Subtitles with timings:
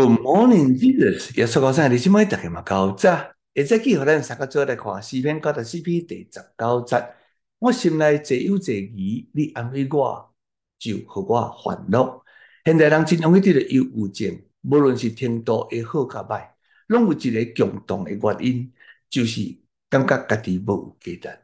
[0.00, 1.36] Good morning, Jesus。
[1.36, 3.34] 耶稣讲声，你今晚大家嘛高早。
[3.52, 7.04] 一早起，互咱三个做来看视频九十四篇第十九节。
[7.58, 10.32] 我心内济忧济疑，你安慰我，
[10.78, 12.24] 就互我烦恼。
[12.64, 16.48] 现代人真容易得了忧郁症，无论是程度会好甲歹，
[16.86, 18.72] 拢有一个共同的原因，
[19.10, 19.54] 就是
[19.90, 21.38] 感觉家己无有价值。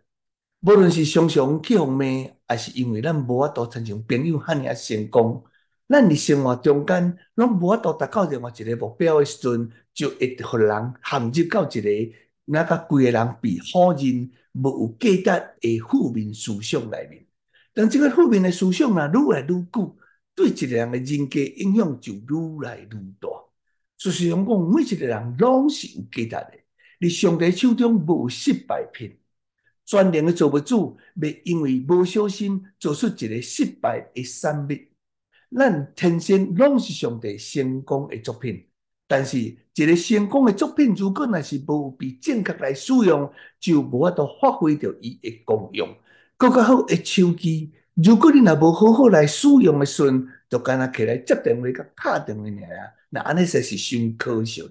[0.63, 2.07] 无论是常常去互骂，
[2.49, 5.45] 还是因为咱无法度亲像朋友遐尔成功。
[5.89, 11.91] 咱伫生活中间，拢无法度达到另外一个目标的时阵，就会互人陷入到一个
[12.47, 17.25] 那个规个人被否认、无有价值的负面思想内面。
[17.73, 19.97] 当这个负面的思想啊愈来愈久，
[20.35, 23.29] 对一个人的人格影响就愈来愈大。
[23.97, 26.59] 事实上讲，每一个人拢是有价值
[26.99, 29.17] 的，伫上帝手中无有失败品。
[29.85, 34.69] 全能的造物主，未因为无小心做出一个失败的产物。
[35.59, 38.63] 咱天生拢是上帝成功的作品，
[39.09, 45.89] 但是一个成功的作品，如果若是无被正确来使用，就无法度发挥着伊的功用。
[46.37, 54.69] 更较好的手机，如果你若无好好来使用的时阵，就干那起来接电话、甲拍电话尔啊，那安尼实是伤可惜了。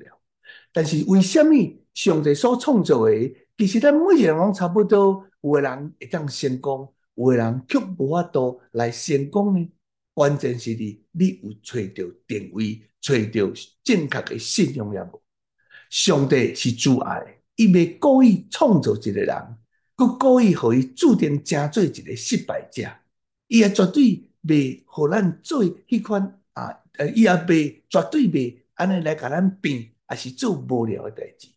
[0.72, 1.52] 但是为什么
[1.96, 9.68] 上帝所创造的，其实咱每一个人拢差不多，有个人会当成功，有个人却无法度来成功呢？
[10.16, 15.22] 关键是你，你有找到定位，找到正确的信仰也无？
[15.90, 19.36] 上帝是主爱，伊未故意创造一个人，
[19.98, 22.90] 佮故意互伊注定成做一个失败者。
[23.48, 31.50] 伊也绝对未互咱做迄款啊，呃，伊也未绝对未安尼来甲咱变，还是做无聊的代志。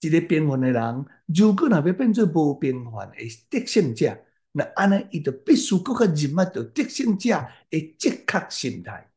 [0.00, 3.16] 一个平凡的人，如果若要变做无平凡的
[3.48, 4.14] 得胜者。
[4.56, 9.10] 那安尼，伊就必须搁较认识到得胜者的正确心态。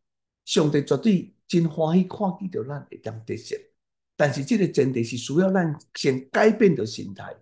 [0.45, 3.55] 上帝绝对真欢喜看见到咱会当得胜，
[4.15, 7.35] 但是这个前提是需要咱先改变着心态。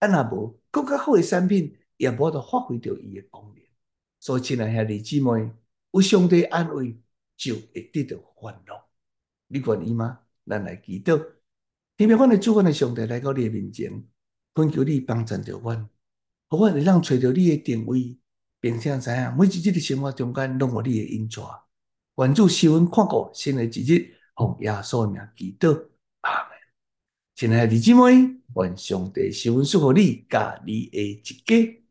[0.00, 3.62] 啊，若无搁较好的产品，也无法发挥着伊的功能。
[4.18, 5.52] 所以，亲爱兄弟姊妹，
[5.92, 6.98] 有上帝安慰，
[7.36, 8.84] 就会得到欢乐。
[9.46, 10.20] 你愿意吗？
[10.46, 11.24] 咱来祈祷，
[11.96, 14.04] 天父，我的主，我的上帝来到你的面前，
[14.52, 15.88] 恳求你帮助着阮。
[16.48, 18.16] 互，我会让找到你的定位，
[18.60, 21.42] 并且知影每一日的生活中间拢有你的引带。
[22.16, 25.72] 愿主赐阮看过新的一日，奉耶稣的名祈祷，
[26.22, 26.50] 阿门。
[27.34, 31.85] 亲爱的弟兄姊妹，愿上帝赐阮祝福你，甲你的一家。